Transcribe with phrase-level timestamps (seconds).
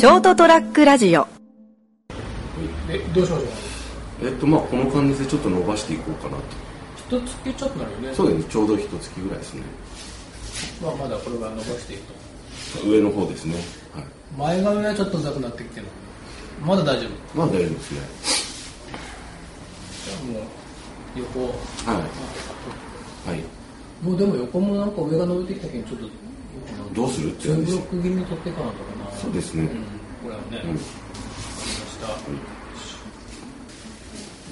[0.00, 1.26] ショートトラックラジオ。
[2.88, 4.26] えどうしましょう？
[4.26, 6.42] えっとまあこの感じでちょっと伸ばしていこうかなと。
[7.18, 8.14] 一月ちょっとなるよね。
[8.14, 9.62] そうですねちょうど一月ぐらいですね。
[10.80, 12.02] まあまだこれは伸ばしていく
[12.80, 12.88] と。
[12.88, 13.56] 上の方ですね。
[13.94, 14.04] はい。
[14.38, 15.86] 前髪はちょっとうざくなってきてる
[16.64, 17.38] まだ大丈夫。
[17.38, 18.00] まあ大丈夫ですね。
[20.06, 20.42] じゃあもう
[21.18, 21.40] 横。
[21.44, 21.52] は
[23.28, 23.28] い。
[23.28, 23.44] はい。
[24.02, 29.64] もうでも横もなんか上が伸びてきたけどちょっとどうするってツー感じですブロック気味に取っていかなとかなそうですね。
[29.64, 29.74] ん、こ
[30.28, 30.78] れはね、うん。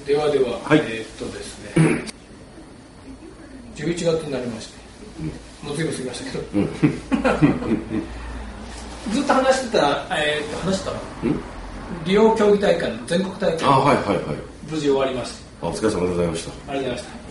[0.05, 0.79] ではでは、はい。
[0.85, 2.03] えーっとですね。
[3.75, 4.77] 11月になりまして、
[5.63, 6.43] もう随分過ぎましたけど、
[9.13, 11.39] ずっと話してた、えーっと話したかなうん。
[12.05, 13.63] リオ競技大会の全国大会。
[13.63, 14.35] あはいはいはい。
[14.69, 16.71] 無事終わりましてあお疲れ様でございました。
[16.71, 17.28] ありがとうございました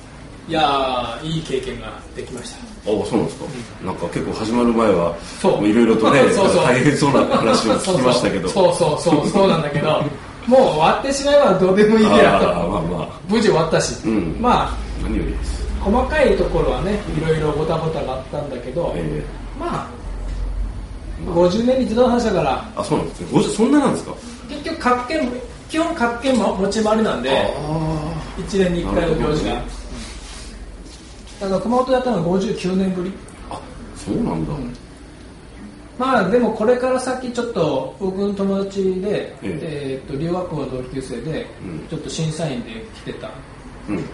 [0.49, 2.59] いやーいい経験ができました。
[2.59, 2.61] あ
[3.05, 3.45] そうなんですか、
[3.85, 5.15] なんか結構始まる前は
[5.63, 6.21] いろいろとね
[6.65, 8.49] 大変そうな話を聞きましたけど。
[8.49, 9.01] そうそう。
[9.01, 9.49] そうそう。
[9.49, 10.03] なんだけど
[10.47, 12.17] もう終わってしまえばどうでもいいやと。
[12.17, 13.09] まあまあ。
[13.29, 14.37] 無事終わったし、うん。
[14.41, 15.69] まあ何よりです。
[15.81, 19.23] 細かいところはねいろいろごたごたがあったんだけど、え
[19.61, 19.87] まあ
[21.31, 22.65] 50年に一度の話だから。
[22.75, 23.27] ー、あそうなんですね。
[23.33, 24.13] 50そんななんですか？
[24.49, 25.31] 結局各県
[25.69, 27.35] 基本各県も持ち回りなんであ
[28.41, 29.53] 1年に1回の行事が、
[31.41, 33.13] なるだから熊本やったのは59年ぶり。
[33.51, 33.61] ああ
[33.97, 34.53] そうなんだ、
[35.99, 40.03] まあでもこれから先ちょっと僕の友達で、ええ。
[40.05, 41.89] ー、と留学校の同級生で、うん。
[41.89, 42.71] ちょっと審査員で
[43.05, 43.31] 来てた
[43.89, 44.05] うん。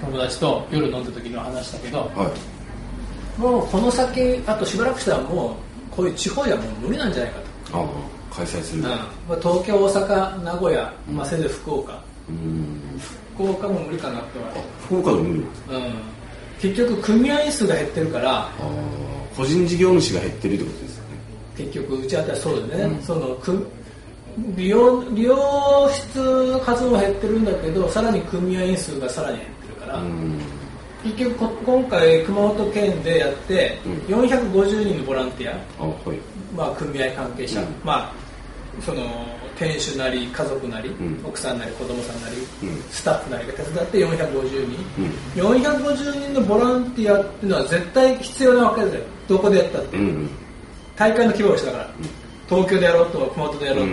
[0.00, 2.30] 友達と夜飲んだ時の話だけどは
[3.38, 3.40] い。
[3.40, 7.40] もうこの先あとしばらくしたらもうこういう地方ではもう無理なんじゃないか
[7.70, 8.82] と、ああ開催する。
[8.82, 8.88] うん。
[8.88, 8.94] ま
[9.30, 12.00] あ、東京大阪名古屋、まあ、せいぜい福岡。
[12.28, 12.85] うん
[13.34, 15.40] 福岡も無理かなってあ福岡でも無理。
[15.42, 15.94] は、うん、
[16.60, 18.50] 結局組合員数が減ってるから
[19.36, 21.10] 個人事業主が減ってるってことですよね。
[21.56, 23.02] 結局うちあたりそうだよね、うん。
[23.02, 23.66] そのく
[24.56, 26.18] 利用利用室
[26.52, 30.38] の数も減ってるんだけどさらに組合員数がさらに減ってるから、うん。
[31.04, 33.92] 結局こ今回熊本県でやって、うん。
[34.20, 36.18] 450人のボランティア、あはい。
[36.56, 37.66] まあ、組合関係者、うん。
[37.84, 38.26] まあ
[38.82, 39.02] その
[39.58, 41.20] 店主なり家族なり、ん。
[41.24, 42.82] 奥さんなり子供さんなり、うん。
[42.90, 45.56] スタッフなりが手伝って450人、うん。
[45.56, 49.04] 450人のボランティアっていうのは絶対必要なわけだよ。
[49.28, 50.30] どこでやったって、うん
[50.96, 51.90] 大会の規模がしたから、
[52.48, 53.88] 東京でやろうと熊本でやろう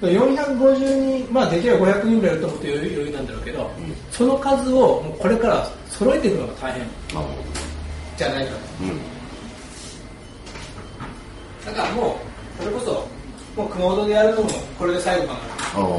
[0.00, 3.70] と、450人まあできれば500人ぐらいいると思って余裕なんだろうけど、
[4.10, 6.82] その数をもうこれから揃えていくのが大変。
[8.16, 8.58] じゃないかと。
[8.82, 8.98] うん。
[11.64, 12.20] だからも
[12.60, 13.08] うそれこそ
[13.56, 15.38] もう熊本でやるのもこれで最後かな。
[15.38, 15.42] あ
[15.74, 15.92] あなる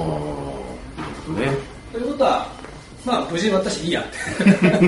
[1.25, 1.51] ほどね。
[1.91, 2.47] ということは
[3.03, 4.05] まあ無事私いいやっ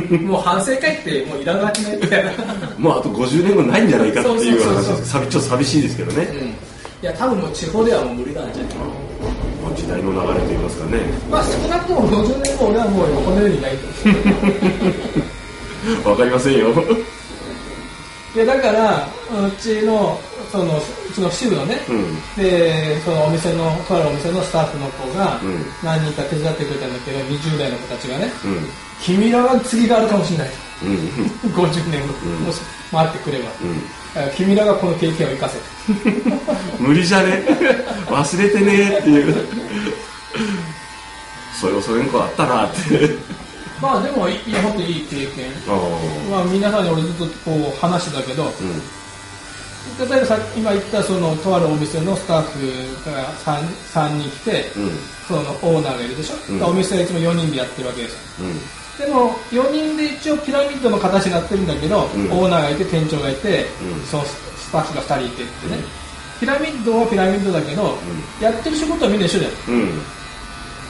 [0.09, 0.17] て。
[0.17, 2.31] もう反省会ってもういらなくねみたいな。
[2.77, 6.47] もうあと50年後ないんじゃないかっていう話ちょっと寂しいですけどね、うん。
[6.47, 6.53] い
[7.01, 10.99] や多分もう地方ではもう無理なんじゃないああまあ時代の流れといいますかね。
[11.29, 13.87] まあ少なくとも50年後俺はもう横のようにいないと。
[16.09, 16.69] わかりませんよ。
[18.35, 20.19] いやだからうちの
[20.53, 20.81] そのう
[21.11, 22.15] ちの支部のね、うん。
[22.37, 25.65] でそのお店のとあるお店のスタッフの子がうん。
[25.83, 28.67] 何人か手伝ってくれたんだけど20代の子たちがねうん。
[29.01, 30.49] 君らは次があるかもしれない
[30.83, 30.89] うん。
[31.49, 32.45] 50年後、うん。
[32.45, 32.61] もし
[32.91, 33.49] 回ってくれば、
[34.25, 34.31] うん。
[34.37, 35.57] 君らがこの経験を生かせ
[36.79, 37.41] 無理じゃね？
[38.07, 39.47] 忘れてねっていう。
[41.59, 43.17] それこあったなって。
[43.81, 45.51] まあでもいいや本当にいい経験。
[46.29, 48.51] まあ皆さんに俺ずっとこう話してたけどうん
[49.99, 53.59] 例えばさ今言ったそのとあるお店のスタッフが 3,
[53.93, 54.91] 3人来て、うん。
[55.27, 56.63] そのオーナーがいるでしょ、うん。
[56.63, 58.13] お店はいつも4人でやってるわけです。
[58.41, 59.07] ようん。
[59.07, 62.31] でも4人で一応ピラミッドの形になってるんだけど、うん。
[62.31, 64.01] オーナーがいて店長がいて、うん。
[64.05, 65.83] そのスタッフが2人いてってね、うん。
[66.39, 67.97] ピラミッドはピラミッドだけど、
[68.41, 69.85] やってる仕事はみんな一緒じゃんうん。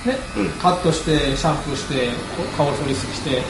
[0.06, 0.50] ね、うん。
[0.62, 3.42] カットしてシャンプーしてこ顔処理して、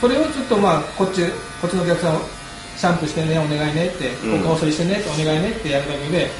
[0.00, 1.22] それをちょっとまあこっち
[1.60, 2.20] こっちのお客さん
[2.78, 4.40] シャンプーしてねお願いねって、うん。
[4.40, 6.30] お顔処理してねってお願いねってやるだけで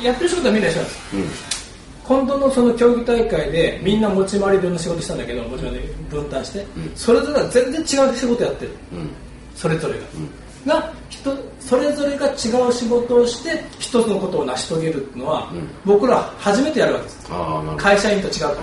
[0.00, 1.58] あやってる仕事はみんな一緒なんです。
[2.04, 5.74] 今度のその競技大会でみんな持ち回りでいろんな仕事したんだけどもちろん
[6.08, 6.92] 分担して、うん。
[6.96, 8.70] それぞれは全然違う仕事やってる。
[8.92, 9.10] うん。
[9.54, 10.68] それぞれが、うん。
[10.68, 15.68] が人それぞれが違う仕事をして一つのことを成し遂げるっていうのは、うん。
[15.84, 17.28] 僕らは初めてやるわけです。
[17.76, 18.54] 会社員と違うから、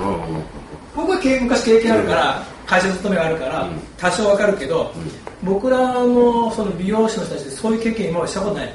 [0.95, 3.79] 僕は経昔経験あるから、会社勤めがあるから、うん。
[3.97, 4.91] 多少わかるけど、
[5.43, 8.73] 僕らのその美容師の人たちでそういう経験今までしたことない。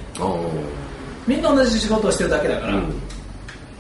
[1.27, 2.95] みんな同じ仕事をしてるだけだから、うん。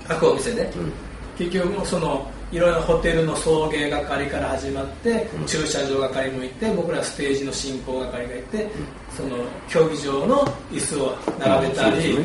[0.06, 0.93] 各お店で、うん。
[1.38, 8.69] 結局そのいろいろホテルの送迎係から始まって、駐車場係もいて僕らステージの進行係がいて、
[9.17, 9.37] その
[9.69, 12.25] 競技場の椅子を並べたり、ね。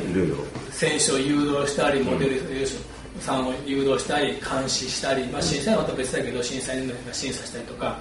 [0.72, 2.42] 選手を誘導したりモデル
[3.20, 7.98] さんを誘導したり監視したり、まあ、審査員はまた別だけど審査員が審査したりとか、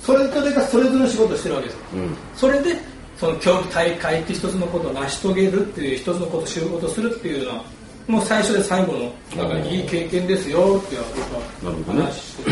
[0.00, 2.16] それぞれがそれぞれの仕事をしてるわけですよ、うん。
[2.34, 2.76] それで
[3.16, 7.64] その競技大会って一つのことを成し遂げるっていう一つのことを仕事するっていうのは
[8.06, 12.50] もう最初で最後のなんかいい経験ですよって僕はなるほどね話してて。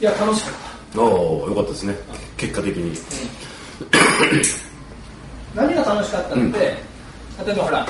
[0.00, 0.54] いや楽しかっ
[0.94, 1.00] た。
[1.00, 1.94] ああよかったですね。
[2.36, 2.98] 結果的に
[5.54, 7.86] 何が楽しかったって、例えばほら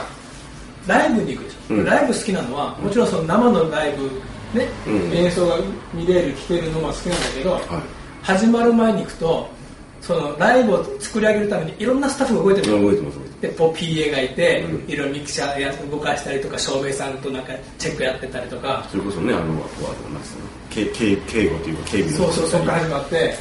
[0.86, 1.84] ライブに行くでしょ、うん。
[1.84, 5.12] ライブ好きなのはもちろんその生のライブね、うん。
[5.12, 5.56] 演奏が
[5.94, 7.62] 見れる聴けるのが好きなんだけど、はい。
[8.22, 9.48] 始まる前に行くと
[10.00, 12.78] そのライブを作り上げるためにいろんなスタッフが動いてるの。
[12.78, 14.90] 覚えてます覚えてでこう PA がいて、うん。
[14.90, 18.86] いろいろミキサーや動かしたりとか照明さんとなんかチェックやってたりとか。
[18.90, 20.84] それこそねあのあとはなんですかね警
[21.48, 23.34] 護というか警備のそうそうそこから始まって、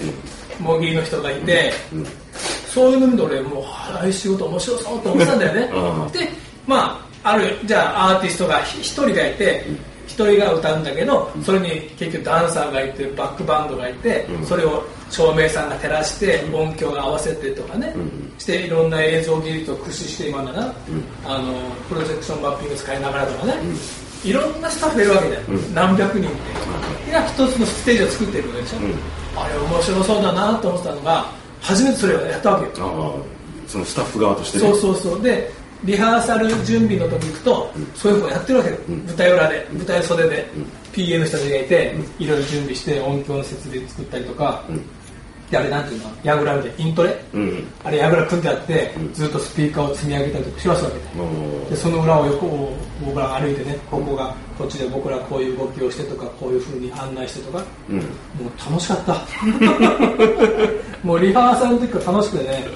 [0.60, 2.06] もぎりの人がいて、うん。
[2.70, 5.62] そういうの俺もうああいう仕事面白そうと思ってたんだよね。
[6.20, 6.30] で
[6.68, 9.66] まああるじゃあアーティストが一人がいて
[10.08, 14.46] 一人が歌うんだけどそれに結局ダンサーがいてバックバンドがいてうん。
[14.46, 18.34] それを照明さんが照らして音響が合わせてとかねうん。
[18.40, 20.76] していろんな映像技術を駆使して今ならん。
[21.26, 21.54] あの
[21.88, 23.54] プロジェクションマッピング使いながらとかね
[24.24, 25.74] いろんなスタッフがいるわけだようん。
[25.76, 26.32] 何百人っ
[27.06, 27.12] て。
[27.12, 28.78] が一つのステージを作ってるわけでしょ。
[28.80, 28.96] うん。
[29.36, 31.32] あれ面白そうだなと思ってたのが
[31.62, 32.88] 初めてそれをやったわけよ。
[32.88, 34.64] ああそのスタッフ側としてね。
[34.64, 35.22] そうそうそう。
[35.22, 35.52] で
[35.84, 40.48] リハーサル準備の時行くと、そういうことやってるわけよ、舞台裏で舞台袖で、
[40.92, 44.82] PA の人たちがいて、いろいろ準備して音響の設備作ったりとか、ん。
[45.50, 46.12] であれなんていうの？
[46.24, 47.68] ヤグラみたいなイントレ、うん。
[47.84, 49.14] あれヤグラ組んであって、ん。
[49.14, 50.98] ずっとスピーカーを積み上げたりとかしますわけ。
[50.98, 57.98] でおでその裏を横を僕ら歩いてねここがこっちで僕らこういう動きをしてとかこういうふうに案内してとかうん。
[57.98, 59.14] もう楽しかった。
[61.04, 62.68] もうリハーサルの時から楽しくてね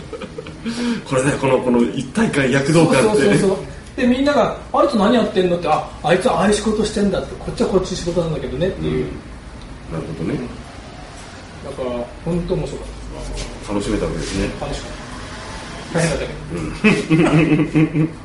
[1.05, 3.57] これねこのこの一体感躍動感ってそうそうそう
[3.95, 9.05] でみんなが「あいつ何やってんの?」って「ああいつはああいう仕事してんだ」ってこっちはこっち仕事なんだけどねっていう、
[9.91, 10.39] なるほどね。
[11.63, 12.87] だから本当面白かっ
[13.69, 14.49] 楽しめたわけですね。
[14.59, 14.91] た楽しかっ
[15.93, 15.99] た。
[15.99, 16.33] 大変だったけ
[17.95, 18.07] ど、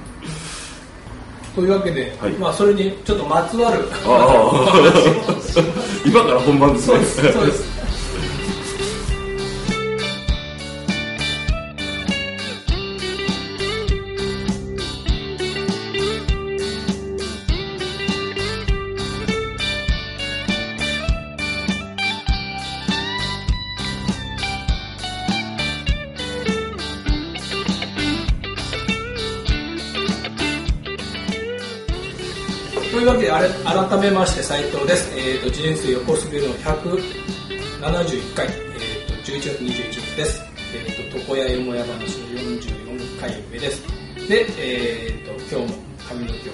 [1.54, 2.32] というわけで、はい。
[2.32, 4.72] まあそれにちょっとまつわるああ。
[6.04, 6.94] 今から本番ですね。
[6.94, 7.67] そうですそうです
[33.08, 40.42] わけであれ改めまして斉藤です、えー、と人生横滑りの171回、えー、と11月21日です、
[40.74, 43.82] えー、と床屋よもや話の44回目です。
[44.28, 46.52] で、えー、と今日も髪の毛を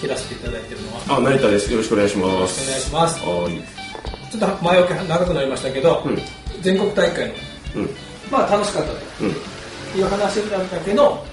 [0.00, 1.72] 切らせていただいているのはよあ成田です。
[1.72, 3.20] よろしくお願いしまろしくおす願いします。
[3.20, 4.30] はい。
[4.30, 6.18] ちょっと前置き長くなりましたけど、うん。
[6.62, 7.34] 全国大会の
[7.76, 7.90] うん。
[8.30, 10.00] まあ楽しかったねうん。
[10.00, 11.24] いう話だけど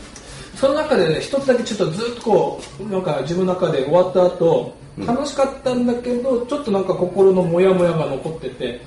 [0.56, 8.80] その中でね一つだけちょっとずっとこうなんか自分の中で終わった後楽しかったんだけどちょっとなんか心のモヤモヤが残ってて、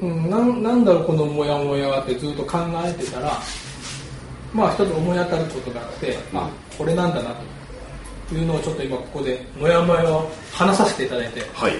[0.00, 3.38] うん、なんなんだろうこのモヤモヤはってずっと考えてたら
[4.54, 6.50] まあ一つ思い当たることがあって、あ。
[6.76, 7.34] これなんだな
[8.28, 11.72] というのをちょっと今ここでモヤモヤを話させていただいてはい。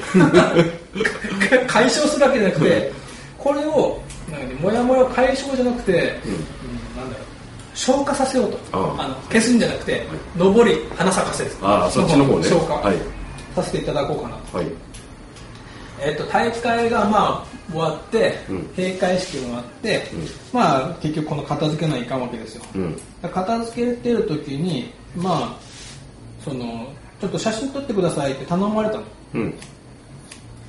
[1.66, 2.92] 解消するわけじゃなくて
[3.38, 6.14] これをなんか、ね、もやもや解消じゃなくて、
[7.74, 8.58] 消化させようと。
[8.72, 9.08] ああ。
[9.08, 12.44] の消すんじゃなくて、上り花咲かせですああそっちの方ね。
[12.44, 12.74] 消化。
[12.74, 12.96] はい。
[13.54, 14.66] させていただこうかなと,、はい。
[16.00, 18.58] えっと大会がまあ終わって、うん。
[18.76, 20.04] 閉会式もあって、
[20.52, 22.96] まあ結局この片付けないかんわけですよ、うん。
[23.22, 25.56] 片付けてる時にまあ
[26.44, 29.02] そのちょっと写真撮ってくださいって頼まれたの。
[29.34, 29.54] うん。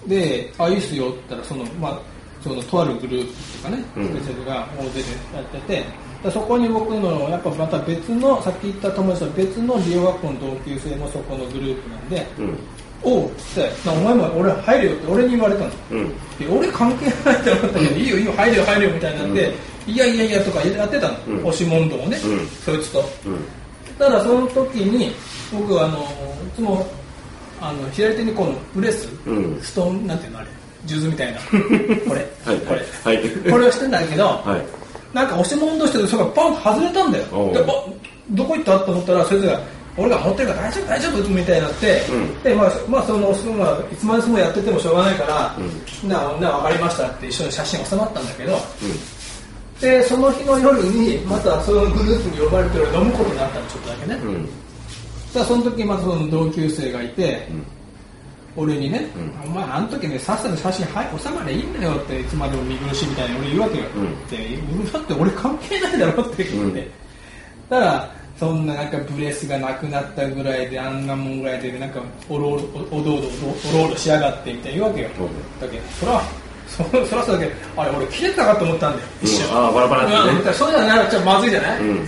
[0.07, 1.99] で、あ、いいっすよって言ったら、その、まあ、
[2.43, 4.07] その、とあるグループとかね、うん。
[4.09, 5.85] スペシャルが大勢でやってて、で
[6.31, 12.57] そこに僕の、やっぱまた別の、さっき言った友達と別の美容学校の同級生もそこのグループなんで、うん。
[13.05, 15.71] おうっつって、なお前も俺入るよって俺に言われたの。
[15.91, 16.09] うん。
[16.39, 19.53] で俺関係ないと思ったけど、いいよいいよ入るよ入るよみたいになって、
[19.91, 21.37] いやいやいやとかやってたの、うん。
[21.39, 22.47] 押し問答をね、うん。
[22.47, 23.03] そいつと。
[23.25, 23.39] うん。
[23.99, 25.11] ただその時に
[25.51, 26.01] 僕はあのい
[26.55, 26.87] つも
[27.59, 29.61] あの左手にこのブレス、うん。
[29.61, 30.47] ストーンなんていうのあれ
[30.87, 31.39] 数珠みたいな。
[32.07, 33.51] これ、はいこれ、はい。
[33.51, 34.82] これをしてんだけど、はい
[35.13, 37.53] なんか押し問答しててそれがパンと外れたんだよ。
[37.53, 37.65] であ
[38.31, 38.79] どこ行った？
[38.79, 39.59] と思ったらそいつが
[39.95, 42.43] 俺が持ってるから大丈夫大丈夫みたいになって、うん。
[42.43, 45.55] でまあまあそのそのまあいつまでもやっててもしょうがないから、
[46.03, 48.57] うなな分かりましたって一緒に写真収まったんだけど、
[49.79, 54.15] でその日の夜にまたそのグループに呼ばれて飲むことになったのちょっとだけね、
[55.35, 55.45] うん。
[55.45, 57.47] その時またその同級生がいて、
[58.55, 59.07] 俺にね、
[59.43, 64.91] うお前あの時ねさっさと写真はい収まりゃいいんだよっていつまでも見苦しいみたいに俺言うわけよ、うん。
[64.91, 66.43] だって俺関係ないだろって。
[66.43, 66.91] 言って、うん。
[67.69, 75.59] だからそんななんかブレスがなくなったぐらいであんなもんぐらいでなんかおろおろおどおどおろおろしやがってみたいな言うわけよ、うん。
[75.59, 76.21] だけどそら
[76.67, 79.07] そそらそうだけどあれ俺切れたかと思ったんだよ。
[79.23, 80.37] 一瞬、ああバラバラうん。
[80.37, 82.07] ってねそうじゃなっとまずいじゃない、うん。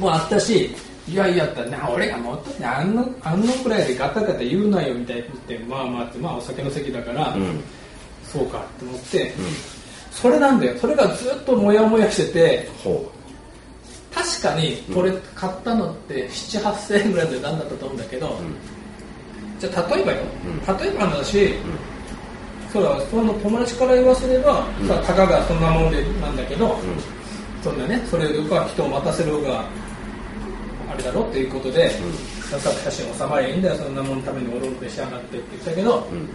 [0.00, 0.70] もうあったし、
[1.08, 7.60] いやいやったな、俺がもっとね、あんの、あんのくらいでガタガタ言うなよみたいに言って、まあまあって、まあお酒の席だから、うん。
[8.24, 9.32] そうかって思って、
[10.10, 10.76] それなんだよ。
[10.78, 13.10] それがずっとモヤモヤしてて、ほ
[14.14, 18.54] 確かにこれ買ったのって7、8000円ぐらいでなんだったと思うんだけど、ううん。
[19.58, 21.54] じゃあ例えばよ、う例えばの話、
[22.70, 24.88] そうだ、その友達から言わせれば、うん。
[24.88, 27.62] さたかがそんなもんでなんだけど、うん。
[27.62, 29.64] そんなね、それが人を待たせる方が
[30.98, 31.90] あれだろっていうことで、
[32.50, 36.28] さっさと写真収まりゃいいんだよ、そんなもんのためにおろろでしやがってって言ったけど、うん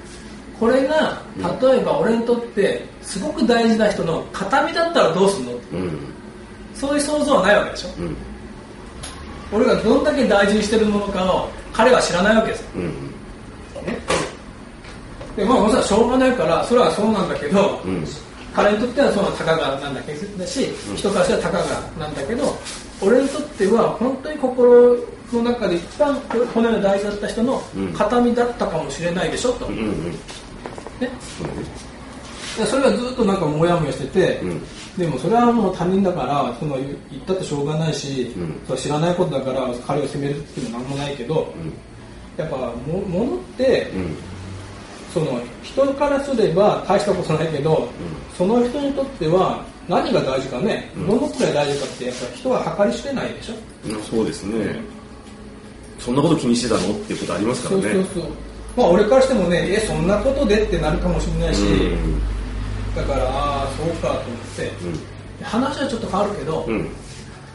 [0.59, 1.21] これが
[1.61, 5.51] 例えば俺にとってすごく大事な人の形見だったらどうすんの？
[5.51, 5.59] うん
[6.73, 7.89] そういう想像はないわけでしょ？
[7.99, 8.15] うん
[9.51, 13.99] 俺がどんだけ大事にしてるものかを彼は知らないわけですよ、うんね、
[15.35, 18.05] でまあそしょうがないからそれはそうなんだけど、うん。
[18.53, 22.55] 彼にとってはそのたかがなんだけだし、人からしたらたかがなんだけど
[23.01, 24.97] 俺にとっては本当に心
[25.33, 26.15] の中で一番
[26.53, 27.93] 骨が大事だった人のうん。
[27.93, 30.11] 形見だったかもしれないでしょと、うんうん。
[30.11, 31.09] ね、
[32.65, 34.61] それがずっとなんかモヤモヤしてて、うん。
[34.97, 36.95] でもそれはもう他人だからその言っ
[37.25, 38.61] たってしょうがないし、うん。
[38.67, 41.73] そ知らないことだから彼を責めるっていうのは何もないけどうん。
[42.37, 44.15] やっぱも物って、うん。
[45.13, 47.87] その人からすれば大したことないけど、
[48.35, 51.07] その人にとっては何が大事かね、うん。
[51.07, 53.53] どのくらい大事かってやっぱ人は計り知れないでしょ、
[53.87, 54.79] うんそうですね。
[55.99, 57.83] そんなこと気にしてたのっていうことありますからね。
[57.83, 58.31] そうそうそう。
[58.75, 62.21] まあ俺からしてもねえそんなことでってなるかもしれないし、うん。
[62.95, 64.21] だからああそうかと思っ
[64.55, 64.71] て、
[65.43, 66.73] 話はちょっと変わるけど、うん。
[66.73, 66.89] うん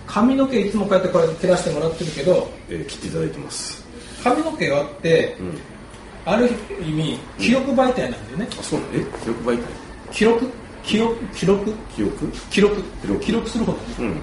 [0.08, 3.84] 髪の毛いつもこうやってこれ切らしてもらってるけどえー切っていただいてます。
[4.24, 5.58] 髪の毛はってうん。
[6.24, 6.48] ある
[6.80, 8.48] 意味記録媒体なんだよね。
[8.58, 8.92] あそうなの？
[8.94, 9.62] え記録媒体？
[10.10, 10.50] 記録？
[10.82, 11.72] 記録記録？
[11.94, 12.32] 記録？
[12.50, 13.20] 記録。
[13.20, 13.48] 記録。
[13.48, 13.78] すること。
[14.02, 14.20] ねうん。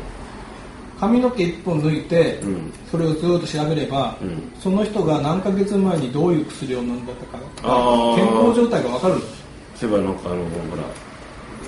[1.00, 2.74] 髪の毛一本抜いて、うん。
[2.90, 4.52] それをずっと調べれば、うん。
[4.60, 7.40] その人が何ヶ月前にどういう薬を飲んだとか
[8.16, 9.20] 健康状態が分かるの。
[9.76, 10.46] そういえばなんかあの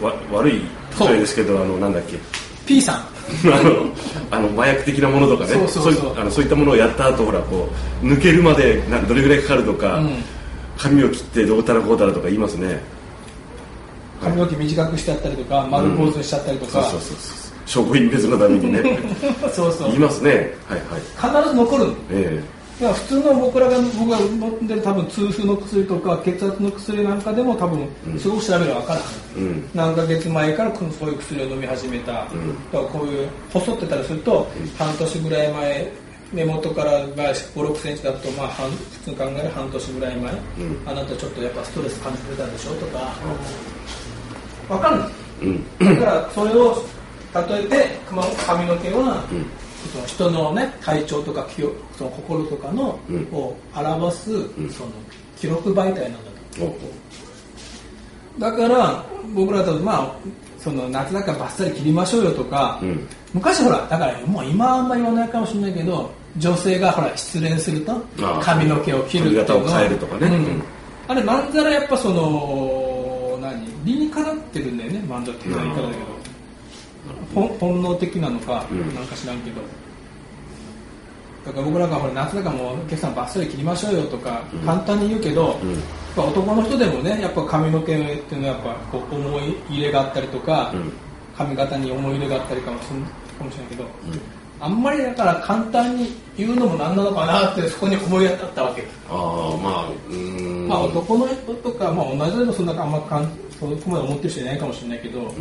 [0.02, 0.62] ほらわ悪い
[1.00, 2.18] 例えですけどあのなんだっけ
[2.66, 2.96] ？P さん。
[3.52, 3.92] あの
[4.32, 5.68] あの麻薬的なものとかね。
[5.68, 7.70] そういったものをやった後ほらこ
[8.02, 10.24] う抜けるまでなどれぐらいかかるとか、うん。
[10.78, 12.80] 髪を切ってどうたらこうたらとか言いますね
[14.22, 17.18] 髪の毛短くしてあったりとか丸坊主にしちゃったりとか、そうそうそう。
[17.18, 19.00] そう証拠隠滅のためにね。
[19.54, 19.88] そうそう。
[19.90, 20.56] 言いますね。
[20.68, 20.80] はい
[21.28, 21.44] はい。
[21.44, 21.94] 必ず残るの。
[22.12, 22.42] え
[22.80, 27.88] だから普通の僕らが僕が飲んでる多分痛風の薬とか血圧の薬なんかでも多分
[28.20, 29.02] すごく調べれば分かる
[29.38, 29.70] うん。
[29.74, 32.16] 何ヶ月前からそういう薬を飲み始めた、ん。
[32.16, 32.28] だか
[32.74, 34.48] らこういう細ってたりすると、
[34.78, 35.92] 半年ぐらい前
[36.34, 40.38] 根元からが5 6センチだとまあ半普通に考える半年ぐらい前、ん。
[40.86, 43.00] あなたちょっとやっぱストレス感じてたでしょとか
[44.68, 45.10] 分かるの
[45.42, 46.00] うん。
[46.00, 46.84] だからそれを
[47.50, 49.46] 例えてまあ髪の毛は、うん。
[49.92, 53.28] その人のね体調とか気をその心とかの、うん。
[53.32, 54.70] を表す、ん。
[54.70, 54.92] その
[55.38, 56.18] 記録媒体なんだ
[56.60, 56.66] と。
[56.66, 56.78] お
[58.40, 60.16] だから僕らだとまあ
[60.60, 63.08] その夏だからバッサリ切りましょうよとか、うん。
[63.34, 67.94] 昔ほらだからもう今はあんまり言わないかもしれないけど女性がほら失恋すると
[68.42, 70.32] 髪の毛を切るっていうの髪型を変えるとかね。
[71.08, 72.77] あれまんざらやっぱその何
[73.88, 76.00] 理にかなってるんだよねまんざらっていう言い方だけど、
[77.34, 78.94] 本本能的なのか、うん。
[78.94, 79.62] なんか知らんけど。
[81.46, 84.60] だから僕らがほら夏だからもうお客さんバッサリ切りましょうよとか、うん。
[84.60, 85.72] 簡単に言うけど、うん。
[85.74, 85.82] やっ
[86.16, 90.92] ぱ男の人でもねやっぱ髪の毛っていうのはやっぱこう思い入れがあったりとか、うん。
[91.38, 93.90] 髪型に思い入れがあったりかもしれないけど、うん。
[94.60, 98.82] あんまりだから簡単に言うのもなんなのかなってそこに思い当たったわけ。
[98.82, 105.26] よ、ああまあうーんまあ男の人とか、まあ、同じでもそんなあんまかんそこまで思ってる人いないかもしれないけど、うん。
[105.26, 105.32] ま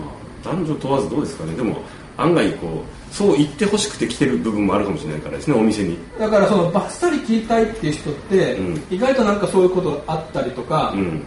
[0.00, 1.54] あ男女問わずどうですかね。
[1.54, 1.76] でも
[2.16, 5.98] 案外こうそう言ってほしくて来てる部分もあるかもしれないからですねお店に。
[6.18, 8.82] だからそのバッサリ切りたいっていう人って、うん。
[8.90, 11.22] 意外となんかそういうことがあったりとか、うん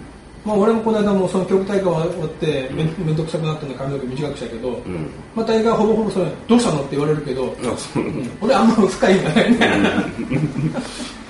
[0.47, 5.09] まあ、俺もこの間もその曲大会終わってめん面倒くさくなったんで髪の毛短くしたけど、うん。
[5.35, 6.79] まあ、大概ほぼほぼそれどうしたの？
[6.79, 7.55] って言われるけど、う。
[7.99, 8.29] うん。
[8.39, 9.57] 俺あんま深いんだね、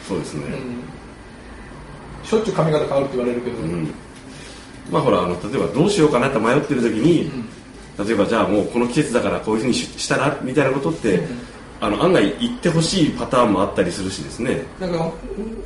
[0.07, 0.43] そうですね、
[2.23, 3.91] しょっちゅう髪型変わるって言われるけど、うん。
[4.91, 7.31] まあほらあの例えばどうしようかなって迷ってる時に、
[7.97, 11.23] 例えばじゃあもうこの季節だからこういうふうにししたらみたいなことって、
[11.79, 14.63] あの案外言ってほしいパターンもあったりするしですね。
[14.79, 15.11] なんか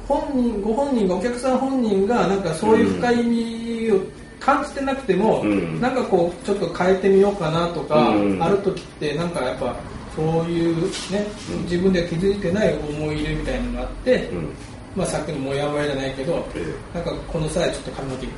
[0.08, 4.00] 本人ご本人がお客さん本人がなんかそういう深い意味を
[4.40, 5.80] 感じてなくても、うん。
[5.80, 8.44] なんかこうちょっと変えてみようかなとか、うん。
[8.44, 9.76] ある時ってなんかやっぱ
[10.16, 11.26] そういうね、
[11.64, 14.50] 自分では気づいてない思い入れみたいなのがあって、うん。
[14.96, 18.32] まあさっきのモヤモヤじゃないけど、えなんかこの際ちょっと髪の毛切っ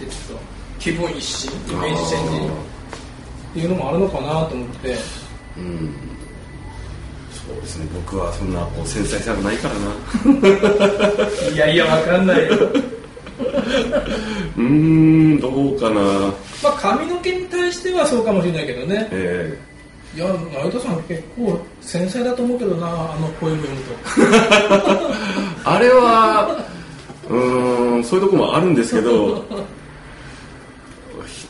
[0.00, 0.42] てちょっと
[0.80, 4.96] 気分一新イメージチェンジっていうのもあるのかなと思って。
[5.56, 6.10] うん
[7.46, 7.86] そうですね。
[7.94, 9.90] 僕はそんなこう繊細さがないからな。
[11.54, 12.54] いやいやわかんないよ。
[14.56, 16.00] うーんどうかな。
[16.62, 19.08] まあ髪の毛に対してはそうかもしれないけどね。
[19.10, 19.58] え
[20.14, 23.92] いや成田さん結構繊細だと思うけどなあのポエム読むと。
[24.74, 25.14] え
[25.64, 26.58] あれは
[27.28, 29.44] うーんそういうとこもあるんですけど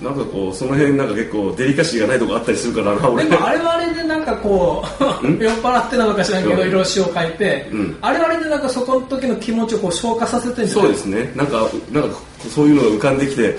[0.00, 4.84] なんかこうその辺なんか結構デリカシーがないとこあったりするからな俺でもあれはあれでなんかこ
[5.22, 7.98] う酔っ払ってなのか知らんけどうん色々詩を書いて、うん。
[8.00, 11.32] あれはあれでなんかそこの時の気持ちをこう消化させてるそうですね。
[11.34, 12.16] なんかなんか
[12.48, 13.56] そういうのが浮かんできて、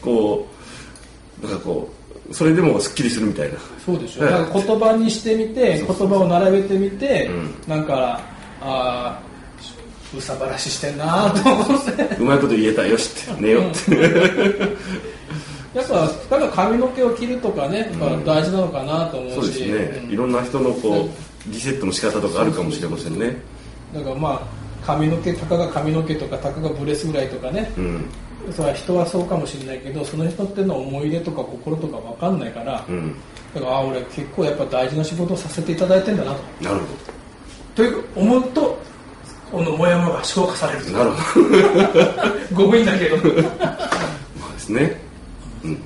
[0.00, 0.46] こ
[1.42, 1.90] うなんかこ
[2.28, 3.58] うそれでもすっきりするみたいな。
[3.84, 4.30] そうでしょ、ええ。
[4.30, 7.54] なんか言葉にしてみて言葉を並べてみて、うん。
[7.66, 8.20] なんか
[8.60, 9.22] ああ
[10.16, 12.16] うさばらししてんなと思って。
[12.16, 13.40] うまいこと言えたよしって。
[13.40, 13.80] 寝ようって、
[15.74, 17.90] やっぱだから髪の毛を切るとかね、
[18.24, 19.34] 大事なのかなと思うし。
[19.34, 20.10] そうですね、うん。
[20.10, 21.08] いろんな人のこ
[21.46, 23.36] うリセットの仕方とかあるかもしれませんね。
[23.94, 24.40] だからまあ
[24.84, 28.04] 髪の毛たかが髪の毛とかたかがブレスぐらいとかね、うん。
[28.52, 33.14] それは人はそうかもしれないけどその人っての思い入れとか心とか分かんないから、うん。
[33.54, 36.64] だからあ俺結構やっぱ大事な仕事をさせていただいてんだなと。
[36.64, 36.84] なるほ
[37.76, 38.78] という思うと
[39.52, 41.40] このモヤモヤが消化されるどなるほ
[42.58, 42.64] ど。
[42.64, 43.16] ごめんだけど。
[44.40, 45.09] まあですね
[45.64, 45.78] うん。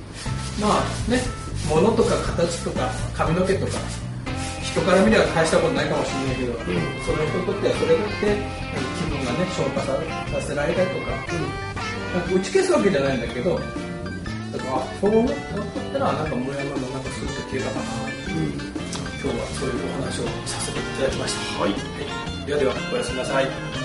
[0.61, 1.21] まあね
[1.69, 3.73] 物とか形とか髪の毛とか
[4.61, 8.35] 人から見れば大したことないかもしれないけど、その人にとってはそれだけ
[8.99, 9.95] 気分がね消化さ
[10.31, 15.33] させられたりとか、なんか打ち消すわけじゃないんだけどだからあそう思っ
[15.93, 17.83] たらなんかモヤモヤもなんかスッと消えたかな、
[19.23, 21.73] 今日はそういうお話をさせていただきました、はい。
[22.45, 23.84] ではではおやすみなさい